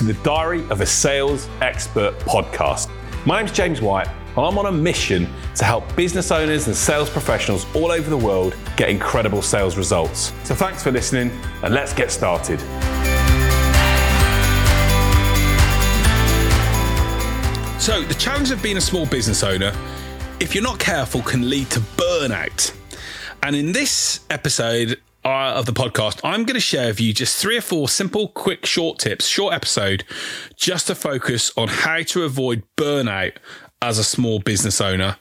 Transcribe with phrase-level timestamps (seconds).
[0.00, 2.88] to the Diary of a Sales Expert podcast.
[3.26, 7.10] My name's James White, and I'm on a mission to help business owners and sales
[7.10, 10.32] professionals all over the world get incredible sales results.
[10.44, 11.30] So thanks for listening,
[11.62, 12.60] and let's get started.
[17.78, 19.74] So, the challenge of being a small business owner,
[20.40, 22.74] if you're not careful, can lead to burnout.
[23.42, 27.36] And in this episode, uh, of the podcast, I'm going to share with you just
[27.40, 30.04] three or four simple, quick, short tips, short episode,
[30.56, 33.36] just to focus on how to avoid burnout
[33.82, 35.16] as a small business owner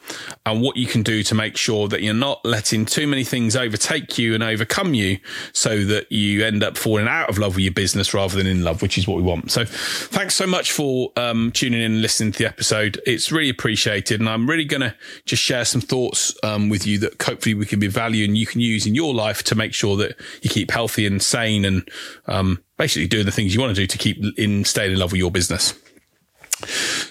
[0.46, 3.56] and what you can do to make sure that you're not letting too many things
[3.56, 5.18] overtake you and overcome you
[5.54, 8.62] so that you end up falling out of love with your business rather than in
[8.64, 9.50] love, which is what we want.
[9.50, 13.02] So thanks so much for um, tuning in and listening to the episode.
[13.06, 14.20] It's really appreciated.
[14.20, 17.66] And I'm really going to just share some thoughts um, with you that hopefully we
[17.66, 20.50] can be value and you can use in your life to make sure that you
[20.50, 21.90] keep healthy and sane and
[22.28, 25.14] um, basically doing the things you want to do to keep in staying in love
[25.14, 25.74] with your business.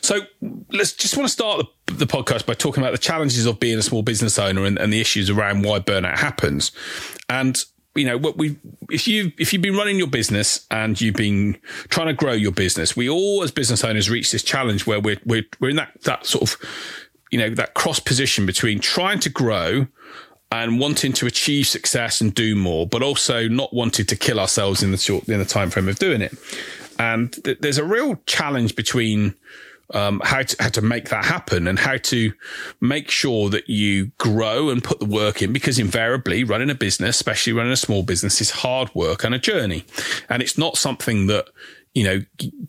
[0.08, 0.20] So
[0.72, 3.82] let's just want to start the, podcast by talking about the challenges of being a
[3.82, 6.72] small business owner and, and the issues around why burnout happens.
[7.28, 7.62] And
[7.94, 8.56] you know what we
[8.88, 11.58] if you if you've been running your business and you've been
[11.90, 15.20] trying to grow your business, we all as business owners reach this challenge where we're
[15.26, 16.56] we're we're in that that sort of
[17.30, 19.86] you know that cross position between trying to grow
[20.50, 24.82] and wanting to achieve success and do more, but also not wanting to kill ourselves
[24.82, 26.34] in the short in the time frame of doing it.
[26.98, 29.34] And th- there's a real challenge between
[29.94, 32.32] um, how to how to make that happen and how to
[32.80, 37.16] make sure that you grow and put the work in because invariably running a business,
[37.16, 39.84] especially running a small business, is hard work and a journey,
[40.28, 41.48] and it's not something that
[41.94, 42.20] you know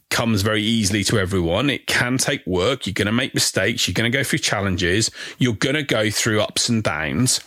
[0.10, 1.70] comes very easily to everyone.
[1.70, 2.86] It can take work.
[2.86, 3.88] You're going to make mistakes.
[3.88, 5.12] You're going to go through challenges.
[5.38, 7.42] You're going to go through ups and downs.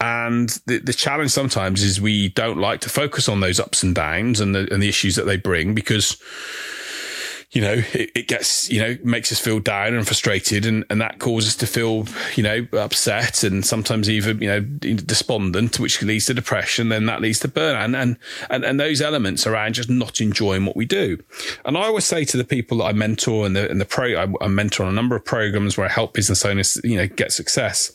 [0.00, 3.94] And the, the challenge sometimes is we don't like to focus on those ups and
[3.94, 6.16] downs and the, and the issues that they bring because
[7.52, 11.00] you know, it, it, gets, you know, makes us feel down and frustrated and, and
[11.00, 12.06] that causes us to feel,
[12.36, 16.90] you know, upset and sometimes even, you know, despondent, which leads to depression.
[16.90, 18.16] Then that leads to burnout and,
[18.48, 21.18] and, and those elements around just not enjoying what we do.
[21.64, 24.14] And I always say to the people that I mentor and the, and the pro,
[24.14, 27.08] I, I mentor on a number of programs where I help business owners, you know,
[27.08, 27.90] get success.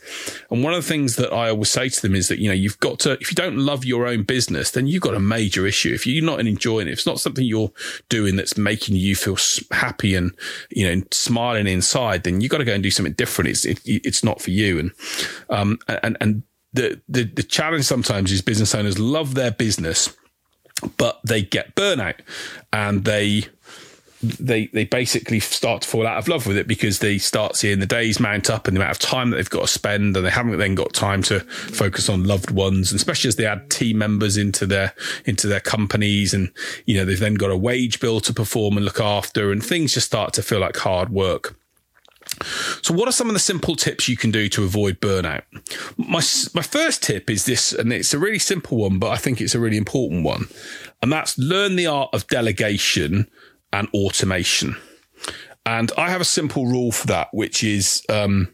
[0.52, 2.56] And one of the things that I always say to them is that, you know,
[2.56, 5.66] you've got to, if you don't love your own business, then you've got a major
[5.66, 5.94] issue.
[5.94, 7.72] If you're not enjoying it, if it's not something you're
[8.10, 9.38] doing that's making you feel
[9.72, 10.32] happy and
[10.70, 13.50] you know smiling inside, then you got to go and do something different.
[13.50, 14.80] It's it, it's not for you.
[14.80, 14.92] And
[15.50, 20.16] um and and the, the the challenge sometimes is business owners love their business,
[20.98, 22.20] but they get burnout
[22.74, 23.46] and they
[24.40, 27.80] they they basically start to fall out of love with it because they start seeing
[27.80, 30.26] the days mount up and the amount of time that they've got to spend and
[30.26, 33.70] they haven't then got time to focus on loved ones and especially as they add
[33.70, 34.94] team members into their
[35.26, 36.52] into their companies and
[36.86, 39.94] you know they've then got a wage bill to perform and look after and things
[39.94, 41.56] just start to feel like hard work
[42.82, 45.44] so, what are some of the simple tips you can do to avoid burnout?
[45.98, 46.22] My
[46.54, 49.56] my first tip is this, and it's a really simple one, but I think it's
[49.56, 50.48] a really important one,
[51.02, 53.30] and that's learn the art of delegation
[53.76, 54.78] and automation.
[55.66, 58.54] And I have a simple rule for that, which is um,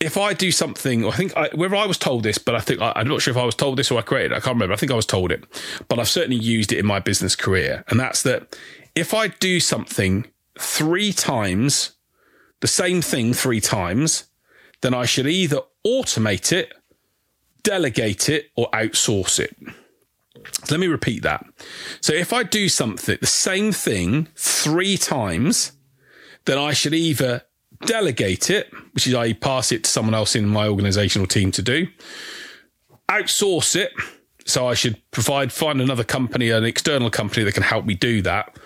[0.00, 2.80] if I do something, I think I, whether I was told this, but I think
[2.80, 4.36] I, am not sure if I was told this or I created it.
[4.36, 4.72] I can't remember.
[4.72, 5.44] I think I was told it,
[5.88, 7.84] but I've certainly used it in my business career.
[7.88, 8.56] And that's that
[8.94, 10.26] if I do something
[10.58, 11.92] three times,
[12.60, 14.24] the same thing three times,
[14.80, 16.72] then I should either automate it,
[17.62, 19.56] delegate it, or outsource it.
[20.70, 21.44] Let me repeat that.
[22.00, 25.72] So if I do something, the same thing three times,
[26.44, 27.42] then I should either
[27.86, 31.62] delegate it, which is I pass it to someone else in my organizational team to
[31.62, 31.88] do,
[33.08, 33.92] outsource it.
[34.44, 38.22] So I should provide, find another company, an external company that can help me do
[38.22, 38.56] that.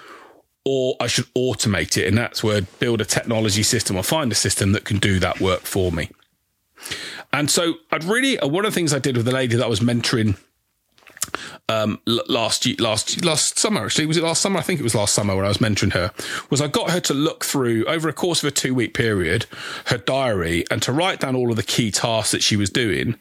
[0.64, 2.08] Or I should automate it.
[2.08, 5.40] And that's where build a technology system or find a system that can do that
[5.40, 6.10] work for me.
[7.32, 9.64] And so I'd really, uh, one of the things I did with the lady that
[9.64, 10.36] I was mentoring
[11.68, 13.84] um, last last last summer.
[13.84, 14.58] Actually, was it last summer?
[14.58, 16.12] I think it was last summer when I was mentoring her.
[16.50, 19.46] Was I got her to look through over a course of a two week period
[19.86, 23.16] her diary and to write down all of the key tasks that she was doing.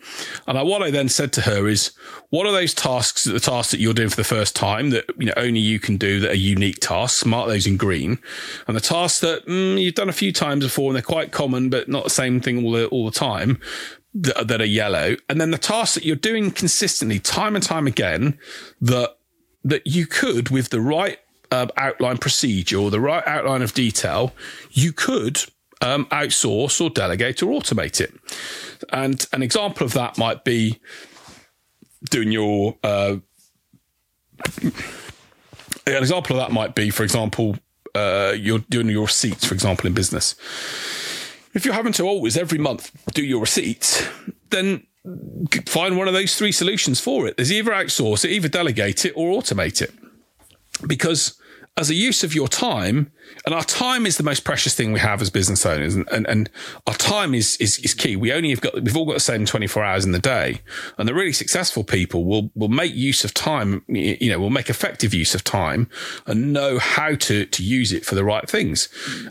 [0.48, 1.92] And I, what I then said to her is,
[2.30, 3.24] what are those tasks?
[3.24, 5.98] The tasks that you're doing for the first time that you know only you can
[5.98, 7.26] do that are unique tasks.
[7.26, 8.20] Mark those in green,
[8.68, 11.70] and the tasks that mm, you've done a few times before and they're quite common
[11.70, 13.60] but not the same thing all the, all the time
[14.16, 17.86] that, that are yellow, and then the tasks that you're doing consistently, time and time
[17.86, 18.40] again,
[18.82, 19.18] that
[19.64, 21.20] that you could, with the right
[21.52, 24.34] uh, outline procedure or the right outline of detail,
[24.72, 25.44] you could
[25.82, 28.14] um, outsource or delegate or automate it.
[28.92, 30.80] And an example of that might be
[32.10, 32.78] doing your.
[32.84, 33.18] Uh,
[35.88, 37.58] an example of that might be, for example,
[37.94, 40.36] uh, you're doing your receipts, for example, in business.
[41.56, 44.06] If you're having to always every month do your receipts,
[44.50, 44.86] then
[45.66, 47.38] find one of those three solutions for it.
[47.38, 49.94] There's either outsource it, either delegate it, or automate it.
[50.86, 51.40] Because
[51.78, 53.12] as a use of your time,
[53.46, 56.26] and our time is the most precious thing we have as business owners, and, and,
[56.28, 56.50] and
[56.88, 58.16] our time is, is, is key.
[58.16, 60.62] We only have got we've all got the same twenty four hours in the day,
[60.98, 63.84] and the really successful people will will make use of time.
[63.90, 65.90] You know, will make effective use of time
[66.26, 68.88] and know how to to use it for the right things.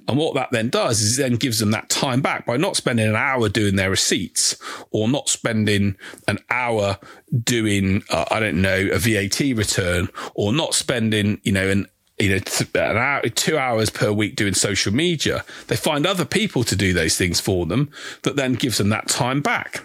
[0.06, 3.08] And what that then does is then gives them that time back by not spending
[3.08, 4.56] an hour doing their receipts
[4.90, 5.96] or not spending
[6.28, 6.98] an hour
[7.42, 11.86] doing uh, I don't know a VAT return or not spending you know an
[12.18, 12.40] you know,
[12.74, 15.44] an hour, two hours per week doing social media.
[15.66, 17.90] They find other people to do those things for them
[18.22, 19.82] that then gives them that time back.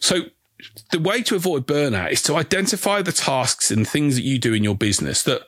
[0.00, 0.26] So
[0.92, 4.54] the way to avoid burnout is to identify the tasks and things that you do
[4.54, 5.42] in your business that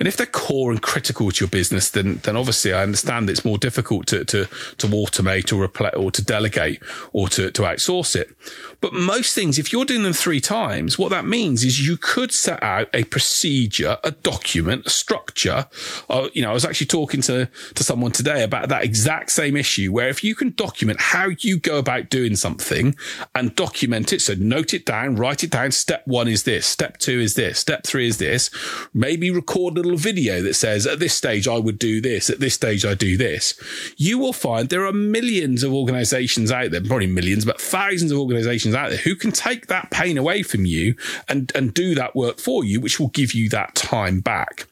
[0.00, 3.44] and if they're core and critical to your business, then then obviously I understand it's
[3.44, 4.46] more difficult to to
[4.78, 6.82] to automate or repl- or to delegate
[7.12, 8.34] or to to outsource it.
[8.80, 12.32] But most things, if you're doing them three times, what that means is you could
[12.32, 15.66] set out a procedure, a document, a structure.
[16.08, 19.54] Uh, you know, I was actually talking to to someone today about that exact same
[19.54, 22.96] issue, where if you can document how you go about doing something
[23.34, 25.72] and document it, so note it down, write it down.
[25.72, 26.66] Step one is this.
[26.66, 27.58] Step two is this.
[27.58, 28.50] Step three is this.
[28.94, 32.30] Maybe record a little video that says, at this stage, I would do this.
[32.30, 33.60] At this stage, I do this.
[33.96, 38.18] You will find there are millions of organizations out there, probably millions, but thousands of
[38.18, 40.94] organizations out there who can take that pain away from you
[41.28, 44.66] and, and do that work for you, which will give you that time back.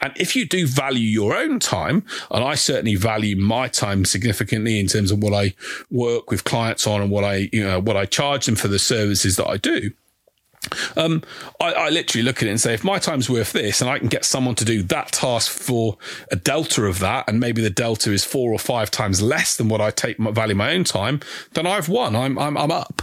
[0.00, 4.80] And if you do value your own time, and I certainly value my time significantly
[4.80, 5.54] in terms of what I
[5.90, 8.78] work with clients on and what I, you know, what I charge them for the
[8.78, 9.92] services that I do,
[10.96, 11.22] um,
[11.60, 13.98] I, I, literally look at it and say, if my time's worth this, and I
[13.98, 15.96] can get someone to do that task for
[16.30, 19.68] a delta of that, and maybe the delta is four or five times less than
[19.68, 21.20] what I take my, value my own time,
[21.52, 22.16] then I've won.
[22.16, 23.02] I'm I'm, I'm up.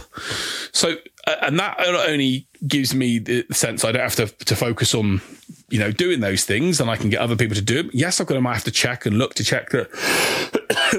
[0.72, 4.94] So, uh, and that only gives me the sense I don't have to to focus
[4.94, 5.20] on
[5.68, 7.86] you know doing those things, and I can get other people to do it.
[7.92, 9.90] Yes, I've got to have to check and look to check that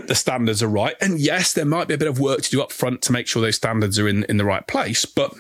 [0.08, 2.62] the standards are right, and yes, there might be a bit of work to do
[2.62, 5.34] up front to make sure those standards are in in the right place, but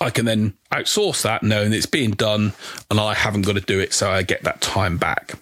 [0.00, 2.52] I can then outsource that knowing it's being done
[2.90, 3.92] and I haven't got to do it.
[3.92, 5.34] So I get that time back.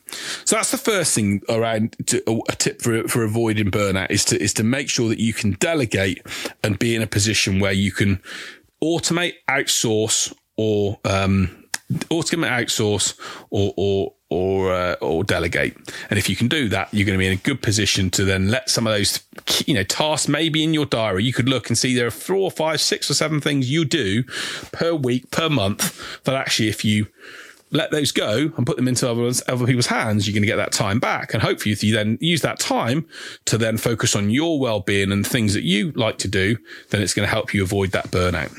[0.44, 4.42] So that's the first thing around to, a tip for, for avoiding burnout is to,
[4.42, 6.22] is to make sure that you can delegate
[6.62, 8.20] and be in a position where you can
[8.82, 13.18] automate, outsource or, um, automate, outsource
[13.50, 15.76] or, or, or uh, or delegate.
[16.10, 18.24] And if you can do that, you're going to be in a good position to
[18.24, 19.22] then let some of those
[19.66, 21.24] you know tasks maybe in your diary.
[21.24, 23.84] You could look and see there are four or five, six or seven things you
[23.84, 24.24] do
[24.72, 27.06] per week, per month that actually, if you
[27.70, 30.56] let those go and put them into other, other people's hands, you're going to get
[30.56, 31.34] that time back.
[31.34, 33.06] And hopefully, if you then use that time
[33.46, 36.56] to then focus on your well being and things that you like to do,
[36.90, 38.54] then it's going to help you avoid that burnout.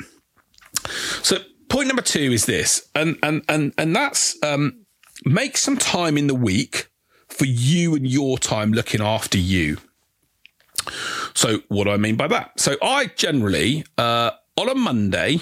[1.23, 1.37] So,
[1.69, 4.85] point number two is this, and and and and that's um,
[5.25, 6.89] make some time in the week
[7.27, 9.77] for you and your time looking after you.
[11.33, 12.59] So, what do I mean by that?
[12.59, 15.39] So, I generally, uh, on a Monday,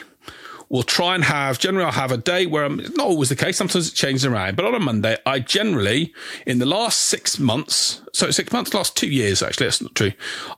[0.70, 3.58] will try and have, generally, I'll have a day where I'm not always the case.
[3.58, 6.14] Sometimes it changes around, but on a Monday, I generally,
[6.46, 10.14] in the last six months, so six months, last two years, actually, that's not true.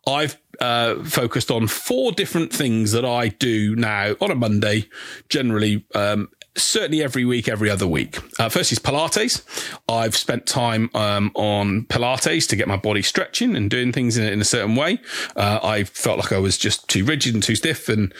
[0.08, 4.90] I've uh, focused on four different things that I do now on a Monday,
[5.30, 8.20] generally um, certainly every week, every other week.
[8.40, 9.44] Uh, first is Pilates.
[9.88, 14.26] I've spent time um, on Pilates to get my body stretching and doing things in,
[14.26, 15.00] in a certain way.
[15.36, 18.14] Uh, I felt like I was just too rigid and too stiff, and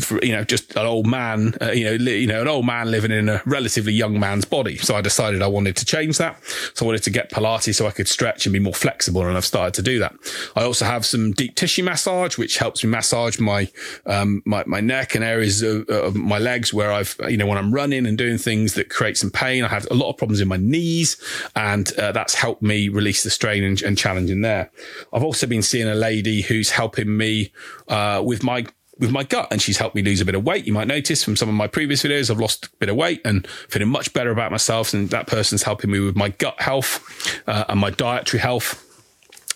[0.00, 2.66] for, you know, just an old man, uh, you know, li- you know, an old
[2.66, 4.76] man living in a relatively young man's body.
[4.76, 6.38] So I decided I wanted to change that.
[6.74, 9.36] So I wanted to get Pilates so I could stretch and be more flexible, and
[9.36, 10.14] I've started to do that.
[10.54, 13.70] I also have some deep tissue massage, which helps me massage my
[14.06, 17.58] um, my, my neck and areas of, of my legs where I've, you know, when
[17.58, 19.62] I'm running and doing things that create some pain.
[19.62, 21.16] I had a lot of problems in my knees
[21.54, 24.68] and uh, that's helped me release the strain and, and, challenge in there.
[25.12, 27.52] I've also been seeing a lady who's helping me
[27.86, 28.66] uh, with my
[28.98, 30.66] with my gut and she's helped me lose a bit of weight.
[30.66, 33.20] You might notice from some of my previous videos, I've lost a bit of weight
[33.24, 34.92] and feeling much better about myself.
[34.92, 38.87] And that person's helping me with my gut health uh, and my dietary health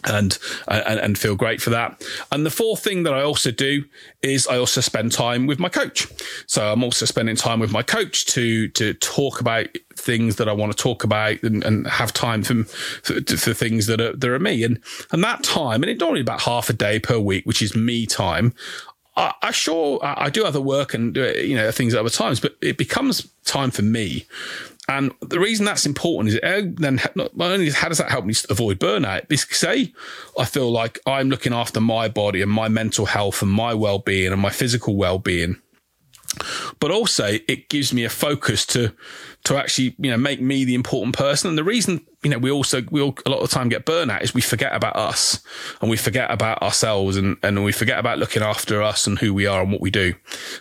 [0.04, 2.02] and, and and feel great for that.
[2.30, 3.84] And the fourth thing that I also do
[4.22, 6.06] is I also spend time with my coach.
[6.46, 10.52] So I'm also spending time with my coach to to talk about things that I
[10.52, 14.30] want to talk about and, and have time for, for, for things that are that
[14.30, 14.64] are me.
[14.64, 14.80] And
[15.10, 18.06] and that time, and it's only about half a day per week, which is me
[18.06, 18.54] time.
[19.16, 22.40] I, I sure I do other work and uh, you know things at other times,
[22.40, 24.26] but it becomes time for me.
[24.88, 28.34] And the reason that's important is uh, then not only how does that help me
[28.50, 29.92] avoid burnout, because say
[30.36, 34.00] I feel like I'm looking after my body and my mental health and my well
[34.00, 35.60] being and my physical well being,
[36.80, 38.92] but also it gives me a focus to
[39.44, 41.48] to actually you know make me the important person.
[41.48, 43.84] And the reason you know, we also, we all, a lot of the time get
[43.84, 45.42] burnout is we forget about us
[45.80, 49.34] and we forget about ourselves and, and we forget about looking after us and who
[49.34, 50.14] we are and what we do.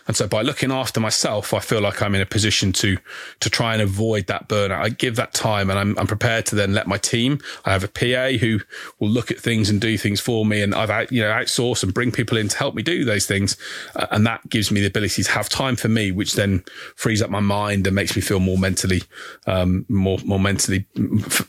[0.08, 2.98] And so by looking after myself, I feel like I'm in a position to,
[3.38, 4.82] to try and avoid that burnout.
[4.82, 7.84] I give that time and I'm, I'm prepared to then let my team, I have
[7.84, 8.58] a PA who
[8.98, 10.62] will look at things and do things for me.
[10.62, 13.56] And I've, you know, outsourced and bring people in to help me do those things.
[13.94, 16.64] And that gives me the ability to have time for me, which then
[16.96, 19.02] frees up my mind and makes me feel more mentally,
[19.46, 20.86] um, more, more mentally,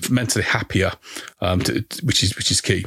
[0.10, 0.92] mentally happier,
[1.40, 2.86] um, to, which is which is key.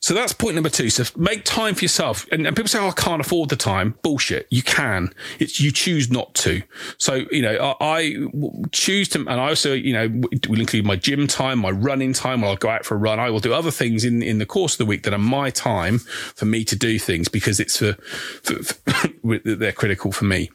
[0.00, 0.90] So that's point number two.
[0.90, 2.26] So make time for yourself.
[2.32, 3.94] And, and, people say, oh, I can't afford the time.
[4.02, 4.48] Bullshit.
[4.50, 5.14] You can.
[5.38, 6.62] It's, you choose not to.
[6.98, 8.16] So, you know, I, I
[8.72, 10.08] choose to, and I also, you know,
[10.48, 12.40] will include my gym time, my running time.
[12.40, 14.46] When I'll go out for a run, I will do other things in, in the
[14.46, 17.76] course of the week that are my time for me to do things because it's
[17.76, 17.92] for,
[18.42, 20.50] for, for they're critical for me.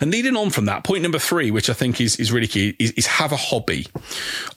[0.00, 2.76] And leading on from that, point number three, which I think is, is really key,
[2.78, 3.86] is, is have a hobby.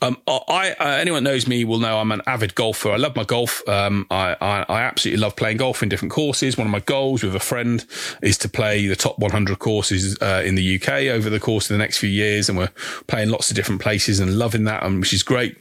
[0.01, 2.91] Um, I, uh, anyone knows me will know I'm an avid golfer.
[2.91, 3.67] I love my golf.
[3.67, 6.57] Um, I, I, I, absolutely love playing golf in different courses.
[6.57, 7.85] One of my goals with a friend
[8.21, 11.75] is to play the top 100 courses uh, in the UK over the course of
[11.75, 12.49] the next few years.
[12.49, 12.71] And we're
[13.07, 15.57] playing lots of different places and loving that, um, which is great.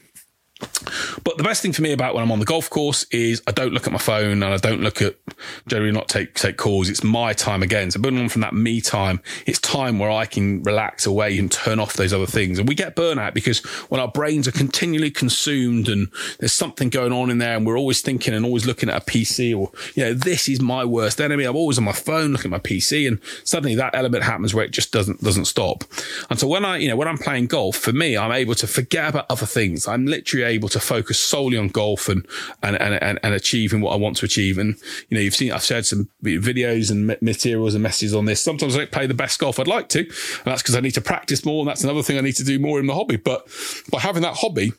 [1.23, 3.51] But the best thing for me about when I'm on the golf course is I
[3.51, 5.17] don't look at my phone and I don't look at
[5.67, 6.89] generally not take take calls.
[6.89, 7.91] It's my time again.
[7.91, 11.53] So building on from that me time, it's time where I can relax away and
[11.53, 12.59] turn off those other things.
[12.59, 13.59] And we get burnout because
[13.91, 16.09] when our brains are continually consumed and
[16.39, 19.05] there's something going on in there and we're always thinking and always looking at a
[19.05, 21.45] PC or, you know, this is my worst enemy.
[21.45, 24.65] I'm always on my phone looking at my PC and suddenly that element happens where
[24.65, 25.85] it just doesn't doesn't stop.
[26.31, 28.67] And so when I, you know, when I'm playing golf, for me, I'm able to
[28.67, 29.87] forget about other things.
[29.87, 32.27] I'm literally able to focus solely on golf and,
[32.63, 34.59] and, and, and, achieving what I want to achieve.
[34.59, 34.77] And,
[35.09, 38.43] you know, you've seen, I've shared some videos and materials and messages on this.
[38.43, 40.01] Sometimes I don't play the best golf I'd like to.
[40.01, 41.61] And that's because I need to practice more.
[41.61, 43.17] And that's another thing I need to do more in the hobby.
[43.17, 43.47] But
[43.91, 44.73] by having that hobby,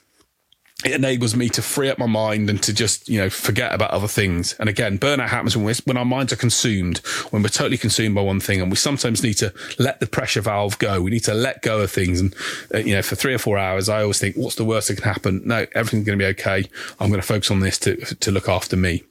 [0.86, 3.90] it enables me to free up my mind and to just, you know, forget about
[3.90, 4.54] other things.
[4.60, 7.00] And again, burnout happens when, when our minds are consumed,
[7.32, 8.62] when we're totally consumed by one thing.
[8.62, 11.02] And we sometimes need to let the pressure valve go.
[11.02, 12.22] We need to let go of things.
[12.22, 12.36] And,
[12.72, 14.96] uh, you know, for three or four hours, I always think, what's the worst that
[14.96, 15.42] can happen?
[15.46, 16.70] No, everything's going to be okay.
[17.00, 19.04] I'm going to focus on this to, to look after me.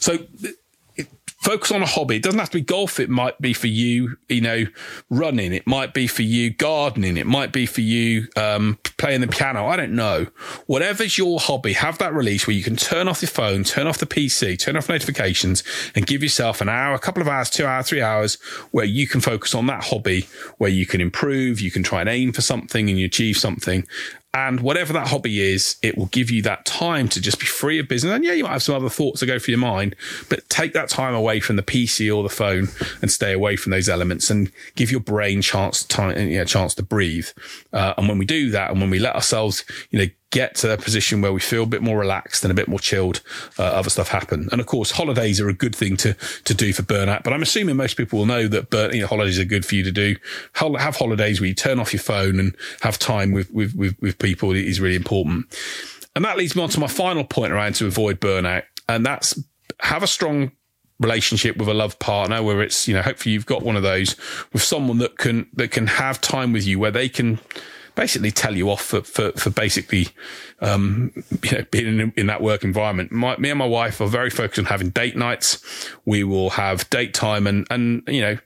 [0.00, 0.18] So
[1.42, 2.16] focus on a hobby.
[2.16, 3.00] It doesn't have to be golf.
[3.00, 4.64] It might be for you, you know,
[5.10, 5.52] running.
[5.52, 7.16] It might be for you gardening.
[7.16, 9.66] It might be for you um, playing the piano.
[9.66, 10.28] I don't know.
[10.66, 13.98] Whatever's your hobby, have that release where you can turn off your phone, turn off
[13.98, 15.64] the PC, turn off notifications,
[15.96, 18.36] and give yourself an hour, a couple of hours, two hours, three hours
[18.70, 22.08] where you can focus on that hobby, where you can improve, you can try and
[22.08, 23.84] aim for something and you achieve something.
[24.34, 27.78] And whatever that hobby is, it will give you that time to just be free
[27.78, 28.12] of business.
[28.14, 29.94] And yeah, you might have some other thoughts that go through your mind,
[30.30, 32.68] but take that time away from the PC or the phone
[33.02, 36.74] and stay away from those elements and give your brain chance time, you know, chance
[36.76, 37.28] to breathe.
[37.74, 40.72] Uh, and when we do that and when we let ourselves, you know, get to
[40.72, 43.20] a position where we feel a bit more relaxed and a bit more chilled,
[43.58, 44.48] uh, other stuff happen.
[44.50, 47.22] And of course, holidays are a good thing to to do for burnout.
[47.22, 49.76] But I'm assuming most people will know that burn, you know, holidays are good for
[49.76, 50.16] you to do.
[50.54, 54.18] Have holidays where you turn off your phone and have time with with with, with
[54.18, 55.46] people is really important.
[56.16, 59.38] And that leads me on to my final point around to avoid burnout, and that's
[59.80, 60.52] have a strong
[61.00, 64.16] relationship with a love partner where it's you know hopefully you've got one of those
[64.52, 67.38] with someone that can that can have time with you where they can
[67.94, 70.08] basically tell you off for, for, for basically,
[70.60, 73.12] um, you know, being in, in, that work environment.
[73.12, 75.62] My, me and my wife are very focused on having date nights.
[76.04, 78.38] We will have date time and, and, you know,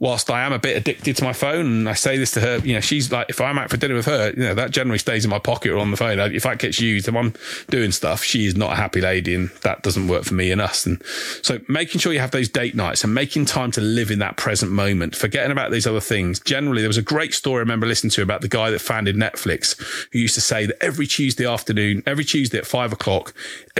[0.00, 2.58] whilst I am a bit addicted to my phone, and I say this to her,
[2.58, 4.98] you know, she's like, if I'm out for dinner with her, you know, that generally
[4.98, 6.18] stays in my pocket or on the phone.
[6.18, 7.32] If that gets used if I'm
[7.70, 10.60] doing stuff, she is not a happy lady, and that doesn't work for me and
[10.60, 10.84] us.
[10.84, 11.00] And
[11.42, 14.36] so, making sure you have those date nights and making time to live in that
[14.36, 16.40] present moment, forgetting about these other things.
[16.40, 19.16] Generally, there was a great story I remember listening to about the guy that founded
[19.16, 19.80] Netflix,
[20.12, 23.32] who used to say that every Tuesday afternoon, every Tuesday at five o'clock,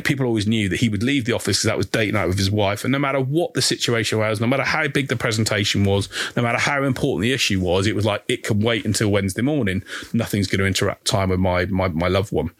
[0.04, 2.38] people always knew that he would leave the office because that was date night with
[2.38, 5.84] his wife, and no matter what the situation was, no matter how big the presentation
[5.84, 6.03] was
[6.36, 9.42] no matter how important the issue was, it was like it can wait until Wednesday
[9.42, 9.82] morning.
[10.12, 12.50] Nothing's going to interrupt time with my, my my loved one.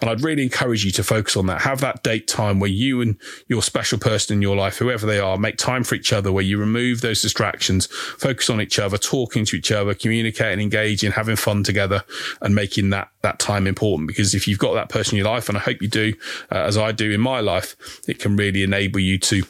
[0.00, 1.62] And I'd really encourage you to focus on that.
[1.62, 3.16] Have that date time where you and
[3.48, 6.44] your special person in your life, whoever they are, make time for each other, where
[6.44, 11.36] you remove those distractions, focus on each other, talking to each other, communicating, engaging, having
[11.36, 12.04] fun together,
[12.40, 14.08] and making that that time important.
[14.08, 16.14] Because if you've got that person in your life, and I hope you do,
[16.50, 19.42] uh, as I do in my life, it can really enable you to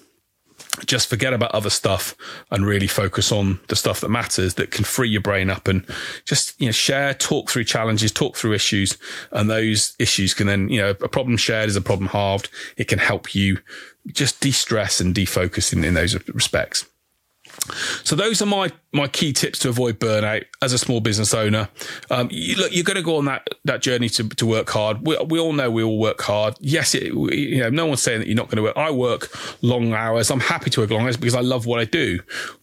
[0.87, 2.17] just forget about other stuff
[2.51, 5.87] and really focus on the stuff that matters that can free your brain up and
[6.25, 8.99] just you know share talk through challenges talk through issues.
[9.31, 12.49] And those issues can then you know a problem shared is a problem halved.
[12.77, 13.59] It can help you
[14.09, 16.85] just de-stress and defocus in, in those respects
[18.05, 21.69] so those are my my key tips to avoid burnout as a small business owner.
[22.11, 25.07] Um, you, look, you're going to go on that that journey to, to work hard.
[25.07, 26.57] We, we all know we all work hard.
[26.61, 28.77] Yes, it, you know, no one's saying that you're not going to work.
[28.77, 29.31] I work
[29.63, 30.31] long hours.
[30.31, 32.21] I'm happy to work long hours because I love what I do.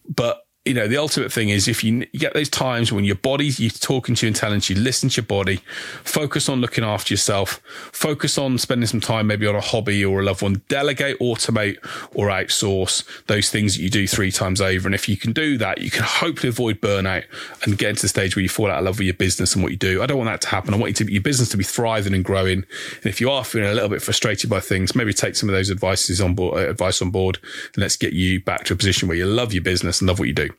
[0.08, 3.58] But you know, the ultimate thing is if you, get those times when your body's
[3.58, 5.56] you're talking to you and telling you, listen to your body,
[6.04, 7.60] focus on looking after yourself,
[7.92, 11.78] focus on spending some time maybe on a hobby or a loved one, delegate, automate,
[12.14, 14.86] or outsource those things that you do three times over.
[14.86, 17.24] And if you can do that, you can hopefully avoid burnout
[17.64, 19.64] and get into the stage where you fall out of love with your business and
[19.64, 20.00] what you do.
[20.00, 20.74] I don't want that to happen.
[20.74, 22.58] I want you to your business to be thriving and growing.
[22.58, 25.54] And if you are feeling a little bit frustrated by things, maybe take some of
[25.54, 27.40] those advices on board, uh, advice on board,
[27.74, 30.20] and let's get you back to a position where you love your business and love
[30.20, 30.50] what you do.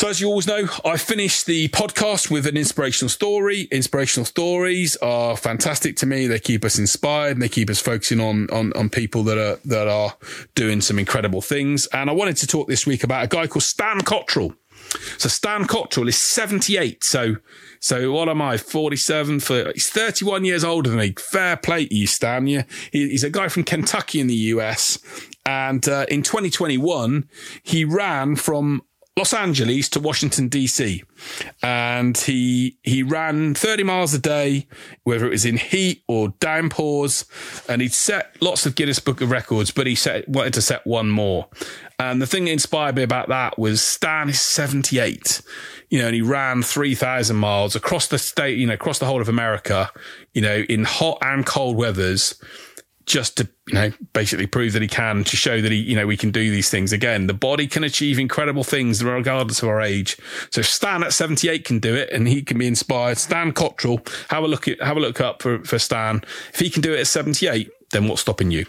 [0.00, 3.68] So, as you always know, I finish the podcast with an inspirational story.
[3.70, 6.26] Inspirational stories are fantastic to me.
[6.26, 9.58] They keep us inspired and they keep us focusing on, on, on people that are,
[9.66, 10.16] that are
[10.54, 11.86] doing some incredible things.
[11.88, 14.54] And I wanted to talk this week about a guy called Stan Cottrell.
[15.18, 17.04] So Stan Cottrell is 78.
[17.04, 17.36] So,
[17.78, 18.56] so what am I?
[18.56, 21.12] 47 for, he's 31 years older than me.
[21.18, 22.46] Fair play to you, Stan.
[22.46, 22.62] Yeah.
[22.90, 24.98] he's a guy from Kentucky in the US.
[25.44, 27.28] And uh, in 2021,
[27.62, 28.82] he ran from
[29.16, 31.02] Los Angeles to Washington DC,
[31.62, 34.66] and he he ran 30 miles a day,
[35.02, 37.24] whether it was in heat or downpours,
[37.68, 40.86] and he'd set lots of Guinness Book of Records, but he set wanted to set
[40.86, 41.48] one more.
[41.98, 45.42] And the thing that inspired me about that was Stan is 78,
[45.90, 49.20] you know, and he ran 3,000 miles across the state, you know, across the whole
[49.20, 49.90] of America,
[50.32, 52.40] you know, in hot and cold weathers
[53.10, 56.06] just to you know basically prove that he can to show that he you know
[56.06, 57.26] we can do these things again.
[57.26, 60.16] The body can achieve incredible things regardless of our age.
[60.50, 64.44] So stan at 78 can do it and he can be inspired stan cottrell have
[64.44, 66.22] a look at have a look up for, for stan.
[66.54, 68.66] If he can do it at 78 then what's stopping you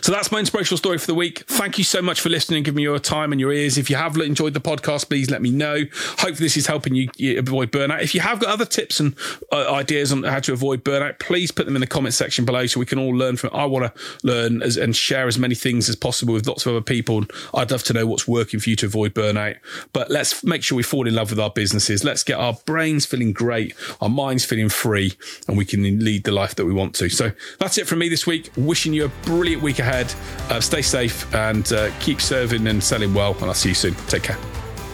[0.00, 1.40] so that's my inspirational story for the week.
[1.46, 3.76] Thank you so much for listening and giving me your time and your ears.
[3.76, 5.84] If you have enjoyed the podcast, please let me know.
[5.92, 8.02] Hopefully, this is helping you avoid burnout.
[8.02, 9.14] If you have got other tips and
[9.52, 12.66] uh, ideas on how to avoid burnout, please put them in the comment section below
[12.66, 13.50] so we can all learn from.
[13.52, 16.72] I want to learn as, and share as many things as possible with lots of
[16.72, 17.24] other people.
[17.54, 19.56] I'd love to know what's working for you to avoid burnout.
[19.92, 22.04] But let's make sure we fall in love with our businesses.
[22.04, 25.14] Let's get our brains feeling great, our minds feeling free,
[25.46, 27.08] and we can lead the life that we want to.
[27.08, 28.50] So that's it from me this week.
[28.56, 30.12] Wishing you a brilliant great week ahead.
[30.50, 33.34] Uh, stay safe and uh, keep serving and selling well.
[33.34, 33.94] And I'll see you soon.
[34.06, 34.38] Take care.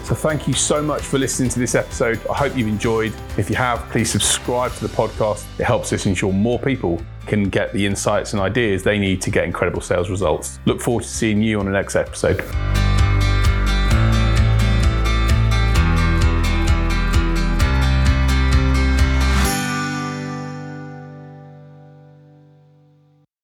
[0.05, 2.21] So, thank you so much for listening to this episode.
[2.29, 3.15] I hope you've enjoyed.
[3.39, 5.47] If you have, please subscribe to the podcast.
[5.59, 9.31] It helps us ensure more people can get the insights and ideas they need to
[9.31, 10.59] get incredible sales results.
[10.67, 12.45] Look forward to seeing you on the next episode.